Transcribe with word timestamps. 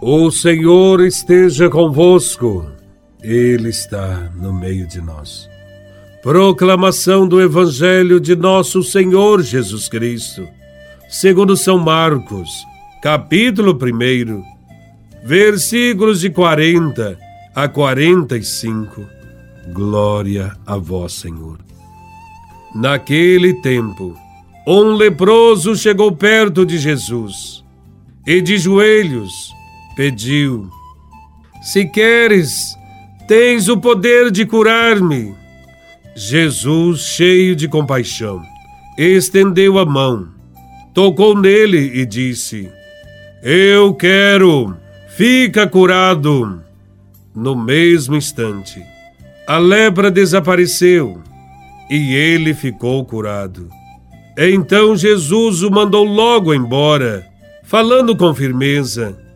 O 0.00 0.30
Senhor 0.30 1.00
esteja 1.00 1.68
convosco, 1.68 2.70
Ele 3.20 3.68
está 3.68 4.30
no 4.36 4.52
meio 4.52 4.86
de 4.86 5.00
nós. 5.00 5.50
Proclamação 6.22 7.26
do 7.26 7.40
Evangelho 7.42 8.20
de 8.20 8.36
Nosso 8.36 8.80
Senhor 8.84 9.42
Jesus 9.42 9.88
Cristo, 9.88 10.46
segundo 11.08 11.56
São 11.56 11.78
Marcos, 11.78 12.48
capítulo 13.02 13.72
1, 13.76 14.40
versículos 15.24 16.20
de 16.20 16.30
40 16.30 17.18
a 17.52 17.66
45. 17.66 19.04
Glória 19.72 20.56
a 20.64 20.76
Vós, 20.76 21.14
Senhor. 21.14 21.58
Naquele 22.72 23.52
tempo, 23.62 24.16
um 24.64 24.92
leproso 24.92 25.74
chegou 25.74 26.12
perto 26.12 26.64
de 26.64 26.78
Jesus 26.78 27.64
e 28.24 28.40
de 28.40 28.58
joelhos 28.58 29.57
pediu: 29.98 30.70
Se 31.60 31.84
queres, 31.84 32.76
tens 33.26 33.68
o 33.68 33.76
poder 33.76 34.30
de 34.30 34.46
curar-me. 34.46 35.34
Jesus, 36.14 37.00
cheio 37.00 37.56
de 37.56 37.66
compaixão, 37.66 38.40
estendeu 38.96 39.76
a 39.76 39.84
mão, 39.84 40.28
tocou 40.94 41.36
nele 41.36 42.00
e 42.00 42.06
disse: 42.06 42.70
Eu 43.42 43.92
quero, 43.92 44.76
fica 45.08 45.66
curado. 45.66 46.62
No 47.34 47.56
mesmo 47.56 48.16
instante, 48.16 48.80
a 49.48 49.58
lepra 49.58 50.12
desapareceu 50.12 51.20
e 51.90 52.14
ele 52.14 52.54
ficou 52.54 53.04
curado. 53.04 53.68
Então 54.36 54.96
Jesus 54.96 55.62
o 55.62 55.70
mandou 55.70 56.04
logo 56.04 56.54
embora, 56.54 57.26
falando 57.64 58.16
com 58.16 58.34
firmeza: 58.34 59.27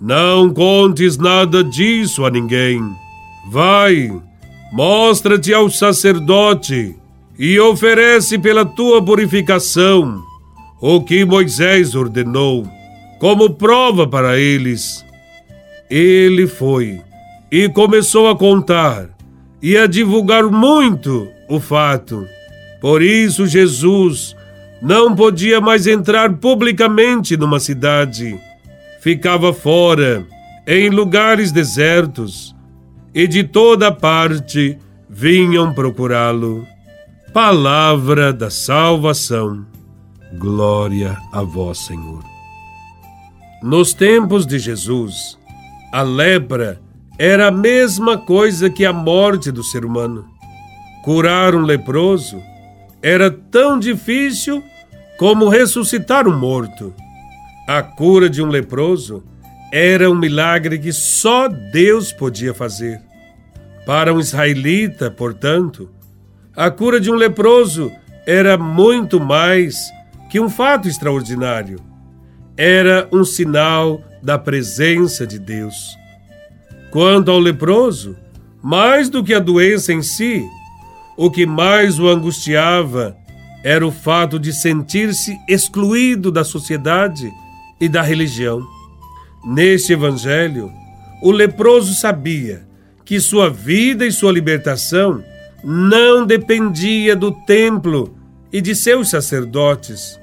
não 0.00 0.48
contes 0.48 1.18
nada 1.18 1.62
disso 1.62 2.24
a 2.24 2.30
ninguém. 2.30 2.80
Vai, 3.50 4.10
mostra-te 4.72 5.52
ao 5.52 5.68
sacerdote 5.68 6.96
e 7.38 7.60
oferece 7.60 8.38
pela 8.38 8.64
tua 8.64 9.04
purificação 9.04 10.22
o 10.80 11.02
que 11.02 11.24
Moisés 11.24 11.94
ordenou, 11.94 12.66
como 13.18 13.50
prova 13.50 14.06
para 14.06 14.38
eles. 14.38 15.04
Ele 15.90 16.46
foi 16.46 17.00
e 17.52 17.68
começou 17.68 18.28
a 18.30 18.36
contar 18.36 19.10
e 19.60 19.76
a 19.76 19.86
divulgar 19.86 20.44
muito 20.44 21.28
o 21.46 21.60
fato. 21.60 22.26
Por 22.80 23.02
isso, 23.02 23.46
Jesus 23.46 24.34
não 24.80 25.14
podia 25.14 25.60
mais 25.60 25.86
entrar 25.86 26.32
publicamente 26.32 27.36
numa 27.36 27.60
cidade 27.60 28.40
ficava 29.00 29.52
fora, 29.52 30.26
em 30.66 30.90
lugares 30.90 31.50
desertos, 31.50 32.54
e 33.14 33.26
de 33.26 33.42
toda 33.42 33.90
parte 33.90 34.78
vinham 35.08 35.74
procurá-lo. 35.74 36.66
Palavra 37.32 38.32
da 38.32 38.50
salvação. 38.50 39.66
Glória 40.38 41.16
a 41.32 41.42
vós, 41.42 41.78
Senhor. 41.78 42.22
Nos 43.62 43.92
tempos 43.92 44.46
de 44.46 44.58
Jesus, 44.58 45.38
a 45.92 46.02
lepra 46.02 46.80
era 47.18 47.48
a 47.48 47.50
mesma 47.50 48.16
coisa 48.16 48.70
que 48.70 48.84
a 48.84 48.92
morte 48.92 49.50
do 49.50 49.62
ser 49.62 49.84
humano. 49.84 50.24
Curar 51.04 51.54
um 51.54 51.62
leproso 51.62 52.40
era 53.02 53.30
tão 53.30 53.78
difícil 53.78 54.62
como 55.18 55.48
ressuscitar 55.48 56.28
um 56.28 56.38
morto. 56.38 56.94
A 57.72 57.84
cura 57.84 58.28
de 58.28 58.42
um 58.42 58.48
leproso 58.48 59.22
era 59.72 60.10
um 60.10 60.14
milagre 60.16 60.76
que 60.76 60.92
só 60.92 61.46
Deus 61.46 62.12
podia 62.12 62.52
fazer. 62.52 63.00
Para 63.86 64.12
um 64.12 64.18
israelita, 64.18 65.08
portanto, 65.08 65.88
a 66.56 66.68
cura 66.68 66.98
de 66.98 67.12
um 67.12 67.14
leproso 67.14 67.92
era 68.26 68.58
muito 68.58 69.20
mais 69.20 69.76
que 70.28 70.40
um 70.40 70.50
fato 70.50 70.88
extraordinário. 70.88 71.78
Era 72.56 73.08
um 73.12 73.22
sinal 73.22 74.02
da 74.20 74.36
presença 74.36 75.24
de 75.24 75.38
Deus. 75.38 75.96
Quanto 76.90 77.30
ao 77.30 77.38
leproso, 77.38 78.16
mais 78.60 79.08
do 79.08 79.22
que 79.22 79.32
a 79.32 79.38
doença 79.38 79.92
em 79.92 80.02
si, 80.02 80.44
o 81.16 81.30
que 81.30 81.46
mais 81.46 82.00
o 82.00 82.08
angustiava 82.08 83.16
era 83.62 83.86
o 83.86 83.92
fato 83.92 84.40
de 84.40 84.52
sentir-se 84.52 85.38
excluído 85.48 86.32
da 86.32 86.42
sociedade 86.42 87.32
e 87.80 87.88
da 87.88 88.02
religião. 88.02 88.66
Neste 89.44 89.94
evangelho, 89.94 90.70
o 91.22 91.30
leproso 91.30 91.94
sabia 91.94 92.66
que 93.04 93.18
sua 93.18 93.48
vida 93.48 94.06
e 94.06 94.12
sua 94.12 94.30
libertação 94.30 95.24
não 95.64 96.24
dependia 96.24 97.16
do 97.16 97.32
templo 97.32 98.14
e 98.52 98.60
de 98.60 98.74
seus 98.74 99.10
sacerdotes, 99.10 100.18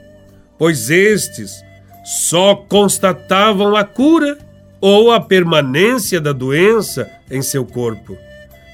pois 0.58 0.90
estes 0.90 1.64
só 2.04 2.56
constatavam 2.56 3.76
a 3.76 3.84
cura 3.84 4.38
ou 4.80 5.12
a 5.12 5.20
permanência 5.20 6.22
da 6.22 6.32
doença 6.32 7.10
em 7.30 7.42
seu 7.42 7.66
corpo, 7.66 8.18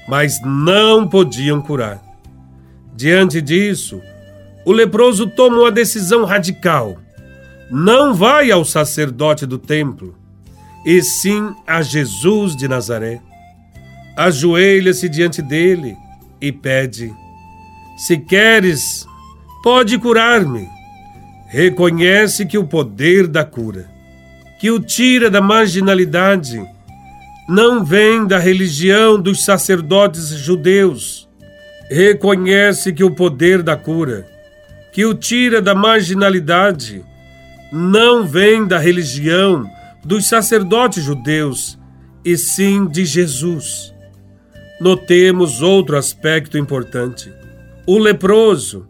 mas 0.08 0.40
não 0.44 1.08
podiam 1.08 1.60
curar. 1.60 2.02
Diante 2.94 3.40
disso, 3.40 4.00
o 4.64 4.72
leproso 4.72 5.26
toma 5.26 5.58
uma 5.58 5.72
decisão 5.72 6.24
radical 6.24 6.98
não 7.70 8.14
vai 8.14 8.50
ao 8.50 8.64
sacerdote 8.64 9.46
do 9.46 9.58
templo, 9.58 10.14
e 10.84 11.02
sim 11.02 11.54
a 11.66 11.80
Jesus 11.82 12.54
de 12.54 12.68
Nazaré. 12.68 13.20
Ajoelha-se 14.16 15.08
diante 15.08 15.40
dele 15.40 15.96
e 16.40 16.52
pede: 16.52 17.12
Se 17.96 18.18
queres, 18.18 19.06
pode 19.62 19.98
curar-me. 19.98 20.68
Reconhece 21.48 22.46
que 22.46 22.58
o 22.58 22.66
poder 22.66 23.26
da 23.26 23.44
cura, 23.44 23.88
que 24.60 24.70
o 24.70 24.80
tira 24.80 25.30
da 25.30 25.40
marginalidade, 25.40 26.60
não 27.48 27.84
vem 27.84 28.26
da 28.26 28.38
religião 28.38 29.20
dos 29.20 29.44
sacerdotes 29.44 30.28
judeus. 30.28 31.28
Reconhece 31.90 32.92
que 32.92 33.04
o 33.04 33.10
poder 33.10 33.62
da 33.62 33.76
cura, 33.76 34.26
que 34.92 35.04
o 35.04 35.14
tira 35.14 35.60
da 35.60 35.74
marginalidade, 35.74 37.04
não 37.76 38.24
vem 38.24 38.68
da 38.68 38.78
religião 38.78 39.68
dos 40.04 40.28
sacerdotes 40.28 41.02
judeus, 41.02 41.76
e 42.24 42.38
sim 42.38 42.86
de 42.86 43.04
Jesus. 43.04 43.92
Notemos 44.80 45.60
outro 45.60 45.96
aspecto 45.96 46.56
importante. 46.56 47.32
O 47.84 47.98
leproso, 47.98 48.86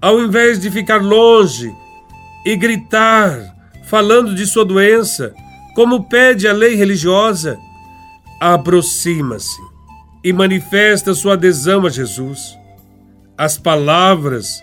ao 0.00 0.20
invés 0.20 0.60
de 0.60 0.70
ficar 0.70 1.02
longe 1.02 1.74
e 2.46 2.54
gritar, 2.54 3.52
falando 3.86 4.32
de 4.32 4.46
sua 4.46 4.64
doença, 4.64 5.34
como 5.74 6.08
pede 6.08 6.46
a 6.46 6.52
lei 6.52 6.76
religiosa, 6.76 7.58
aproxima-se 8.40 9.60
e 10.22 10.32
manifesta 10.32 11.14
sua 11.14 11.32
adesão 11.32 11.84
a 11.84 11.90
Jesus. 11.90 12.56
As 13.36 13.58
palavras 13.58 14.62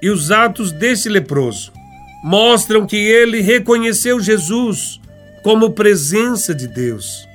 e 0.00 0.08
os 0.08 0.30
atos 0.30 0.70
desse 0.70 1.08
leproso 1.08 1.77
mostram 2.22 2.86
que 2.86 2.96
ele 2.96 3.40
reconheceu 3.40 4.20
Jesus 4.20 5.00
como 5.42 5.70
presença 5.70 6.54
de 6.54 6.66
Deus. 6.66 7.26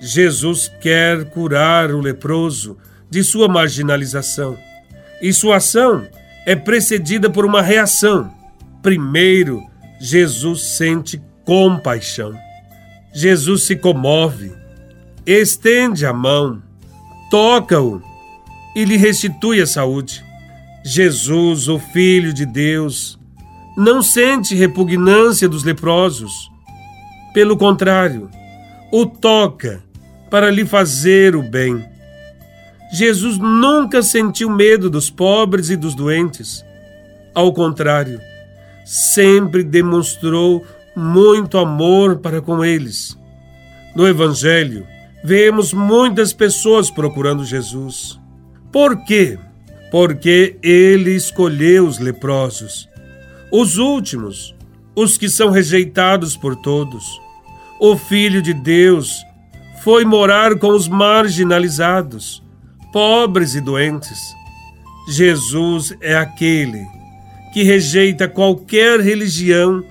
Jesus 0.00 0.70
quer 0.80 1.24
curar 1.26 1.90
o 1.90 2.00
leproso 2.00 2.76
de 3.08 3.22
sua 3.22 3.48
marginalização. 3.48 4.58
E 5.22 5.32
sua 5.32 5.56
ação 5.56 6.06
é 6.44 6.54
precedida 6.54 7.30
por 7.30 7.44
uma 7.44 7.62
reação. 7.62 8.32
Primeiro, 8.82 9.62
Jesus 10.00 10.76
sente 10.76 11.22
compaixão. 11.44 12.34
Jesus 13.14 13.62
se 13.62 13.76
comove, 13.76 14.52
estende 15.24 16.04
a 16.04 16.12
mão, 16.12 16.62
toca-o 17.30 18.02
e 18.74 18.84
lhe 18.84 18.96
restitui 18.96 19.62
a 19.62 19.66
saúde. 19.66 20.24
Jesus, 20.84 21.68
o 21.68 21.78
Filho 21.78 22.34
de 22.34 22.44
Deus, 22.44 23.18
não 23.76 24.02
sente 24.02 24.54
repugnância 24.54 25.48
dos 25.48 25.64
leprosos. 25.64 26.50
Pelo 27.32 27.56
contrário, 27.56 28.30
o 28.92 29.04
toca 29.04 29.82
para 30.30 30.50
lhe 30.50 30.64
fazer 30.64 31.34
o 31.34 31.42
bem. 31.42 31.84
Jesus 32.92 33.38
nunca 33.38 34.02
sentiu 34.02 34.48
medo 34.48 34.88
dos 34.88 35.10
pobres 35.10 35.70
e 35.70 35.76
dos 35.76 35.94
doentes. 35.94 36.64
Ao 37.34 37.52
contrário, 37.52 38.20
sempre 38.84 39.64
demonstrou 39.64 40.64
muito 40.94 41.58
amor 41.58 42.18
para 42.18 42.40
com 42.40 42.64
eles. 42.64 43.18
No 43.96 44.06
Evangelho, 44.06 44.86
vemos 45.24 45.72
muitas 45.72 46.32
pessoas 46.32 46.90
procurando 46.90 47.44
Jesus. 47.44 48.20
Por 48.70 49.04
quê? 49.04 49.36
Porque 49.90 50.56
ele 50.62 51.12
escolheu 51.12 51.86
os 51.86 51.98
leprosos 51.98 52.88
os 53.52 53.78
últimos, 53.78 54.54
os 54.94 55.16
que 55.16 55.28
são 55.28 55.50
rejeitados 55.50 56.36
por 56.36 56.56
todos, 56.56 57.04
o 57.80 57.96
Filho 57.96 58.40
de 58.40 58.54
Deus 58.54 59.24
foi 59.82 60.04
morar 60.04 60.58
com 60.58 60.68
os 60.68 60.88
marginalizados, 60.88 62.42
pobres 62.92 63.54
e 63.54 63.60
doentes. 63.60 64.18
Jesus 65.08 65.94
é 66.00 66.16
aquele 66.16 66.86
que 67.52 67.62
rejeita 67.62 68.26
qualquer 68.26 69.00
religião 69.00 69.84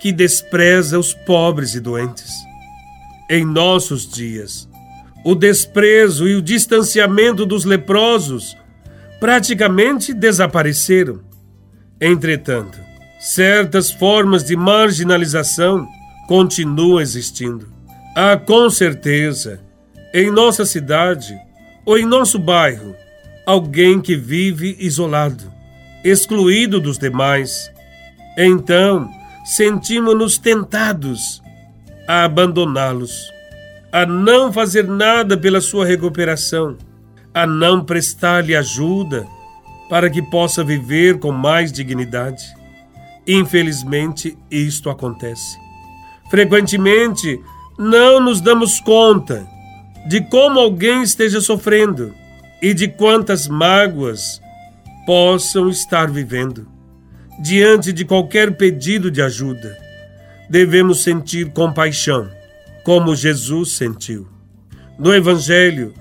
que 0.00 0.10
despreza 0.10 0.98
os 0.98 1.14
pobres 1.14 1.74
e 1.74 1.80
doentes. 1.80 2.32
Em 3.30 3.44
nossos 3.44 4.08
dias, 4.08 4.68
o 5.24 5.34
desprezo 5.34 6.28
e 6.28 6.34
o 6.34 6.42
distanciamento 6.42 7.46
dos 7.46 7.64
leprosos 7.64 8.56
praticamente 9.18 10.12
desapareceram. 10.12 11.20
Entretanto, 12.00 12.85
certas 13.26 13.90
formas 13.90 14.44
de 14.44 14.56
marginalização 14.56 15.88
continuam 16.28 17.00
existindo. 17.00 17.66
Há 18.14 18.36
com 18.36 18.70
certeza, 18.70 19.60
em 20.14 20.30
nossa 20.30 20.64
cidade 20.64 21.36
ou 21.84 21.98
em 21.98 22.06
nosso 22.06 22.38
bairro, 22.38 22.94
alguém 23.44 24.00
que 24.00 24.14
vive 24.14 24.76
isolado, 24.78 25.52
excluído 26.04 26.78
dos 26.78 26.98
demais. 26.98 27.68
Então, 28.38 29.10
sentimos-nos 29.44 30.38
tentados 30.38 31.42
a 32.06 32.22
abandoná-los, 32.22 33.28
a 33.90 34.06
não 34.06 34.52
fazer 34.52 34.86
nada 34.86 35.36
pela 35.36 35.60
sua 35.60 35.84
recuperação, 35.84 36.78
a 37.34 37.44
não 37.44 37.84
prestar-lhe 37.84 38.54
ajuda 38.54 39.26
para 39.90 40.08
que 40.08 40.22
possa 40.22 40.62
viver 40.62 41.18
com 41.18 41.32
mais 41.32 41.72
dignidade. 41.72 42.44
Infelizmente, 43.26 44.38
isto 44.50 44.88
acontece. 44.88 45.58
Frequentemente, 46.30 47.40
não 47.78 48.20
nos 48.20 48.40
damos 48.40 48.80
conta 48.80 49.46
de 50.08 50.20
como 50.20 50.60
alguém 50.60 51.02
esteja 51.02 51.40
sofrendo 51.40 52.14
e 52.62 52.72
de 52.72 52.88
quantas 52.88 53.48
mágoas 53.48 54.40
possam 55.04 55.68
estar 55.68 56.10
vivendo. 56.10 56.68
Diante 57.40 57.92
de 57.92 58.04
qualquer 58.04 58.56
pedido 58.56 59.10
de 59.10 59.20
ajuda, 59.20 59.76
devemos 60.48 61.02
sentir 61.02 61.50
compaixão, 61.52 62.30
como 62.84 63.14
Jesus 63.14 63.76
sentiu. 63.76 64.26
No 64.98 65.14
Evangelho, 65.14 65.92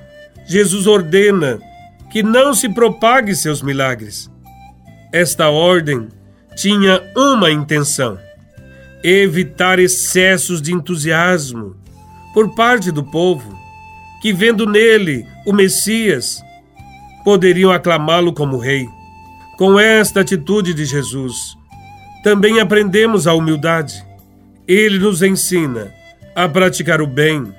Jesus 0.45 0.88
ordena 0.88 1.60
que 2.10 2.24
não 2.24 2.54
se 2.54 2.69
propague 2.69 3.36
seus 3.36 3.62
milagres. 3.62 4.31
Esta 5.12 5.50
ordem 5.50 6.07
tinha 6.56 7.02
uma 7.16 7.52
intenção: 7.52 8.18
evitar 9.04 9.80
excessos 9.80 10.62
de 10.62 10.74
entusiasmo 10.74 11.75
por 12.34 12.56
parte 12.56 12.92
do 12.92 13.04
povo, 13.04 13.57
que 14.22 14.34
vendo 14.34 14.66
nele 14.66 15.25
o 15.46 15.54
Messias, 15.54 16.42
poderiam 17.24 17.72
aclamá-lo 17.72 18.34
como 18.34 18.57
rei. 18.57 18.88
Com 19.57 19.80
esta 19.80 20.19
atitude 20.19 20.74
de 20.74 20.84
Jesus, 20.84 21.56
também 22.24 22.60
aprendemos 22.60 23.28
a 23.28 23.34
humildade. 23.34 24.06
Ele 24.68 25.00
nos 25.00 25.22
ensina 25.22 25.94
a 26.36 26.50
praticar 26.50 27.01
o 27.01 27.08
bem 27.08 27.54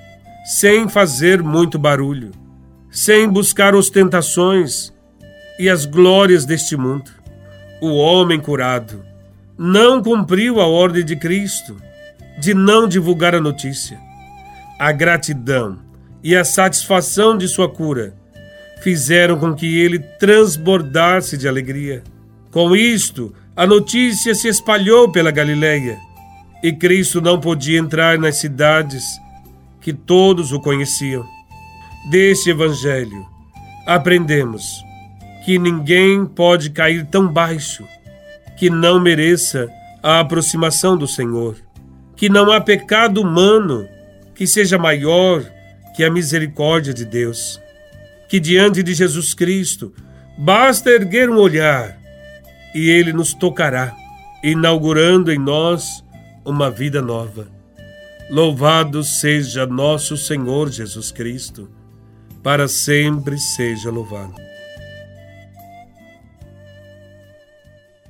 sem 0.44 0.88
fazer 0.88 1.42
muito 1.42 1.78
barulho, 1.78 2.30
sem 2.90 3.28
buscar 3.28 3.74
ostentações 3.74 4.92
e 5.58 5.68
as 5.68 5.86
glórias 5.86 6.44
deste 6.44 6.76
mundo. 6.76 7.10
O 7.80 7.94
homem 7.94 8.40
curado 8.40 9.04
não 9.58 10.02
cumpriu 10.02 10.60
a 10.60 10.66
ordem 10.66 11.04
de 11.04 11.14
Cristo 11.14 11.76
de 12.38 12.54
não 12.54 12.88
divulgar 12.88 13.34
a 13.34 13.40
notícia. 13.40 13.98
A 14.78 14.92
gratidão 14.92 15.78
e 16.22 16.34
a 16.34 16.44
satisfação 16.44 17.36
de 17.36 17.46
sua 17.46 17.68
cura 17.68 18.14
fizeram 18.80 19.38
com 19.38 19.54
que 19.54 19.78
ele 19.78 19.98
transbordasse 19.98 21.36
de 21.36 21.46
alegria. 21.46 22.02
Com 22.50 22.74
isto, 22.74 23.34
a 23.54 23.66
notícia 23.66 24.34
se 24.34 24.48
espalhou 24.48 25.10
pela 25.10 25.30
Galileia 25.30 25.98
e 26.62 26.72
Cristo 26.72 27.20
não 27.20 27.38
podia 27.38 27.78
entrar 27.78 28.18
nas 28.18 28.36
cidades 28.36 29.04
que 29.80 29.92
todos 29.92 30.52
o 30.52 30.60
conheciam. 30.60 31.24
Deste 32.10 32.50
evangelho, 32.50 33.26
aprendemos 33.86 34.85
que 35.46 35.60
ninguém 35.60 36.26
pode 36.26 36.70
cair 36.70 37.06
tão 37.06 37.28
baixo 37.28 37.86
que 38.58 38.68
não 38.68 38.98
mereça 38.98 39.70
a 40.02 40.18
aproximação 40.18 40.96
do 40.96 41.06
Senhor, 41.06 41.54
que 42.16 42.28
não 42.28 42.50
há 42.50 42.60
pecado 42.60 43.20
humano 43.20 43.86
que 44.34 44.44
seja 44.44 44.76
maior 44.76 45.44
que 45.94 46.02
a 46.02 46.10
misericórdia 46.10 46.92
de 46.92 47.04
Deus, 47.04 47.60
que 48.28 48.40
diante 48.40 48.82
de 48.82 48.92
Jesus 48.92 49.34
Cristo 49.34 49.94
basta 50.36 50.90
erguer 50.90 51.30
um 51.30 51.36
olhar 51.36 51.96
e 52.74 52.90
ele 52.90 53.12
nos 53.12 53.32
tocará, 53.32 53.94
inaugurando 54.42 55.30
em 55.30 55.38
nós 55.38 56.04
uma 56.44 56.72
vida 56.72 57.00
nova. 57.00 57.46
Louvado 58.28 59.04
seja 59.04 59.64
nosso 59.64 60.16
Senhor 60.16 60.72
Jesus 60.72 61.12
Cristo, 61.12 61.70
para 62.42 62.66
sempre 62.66 63.38
seja 63.38 63.92
louvado. 63.92 64.34